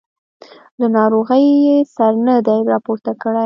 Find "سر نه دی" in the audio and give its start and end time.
1.95-2.59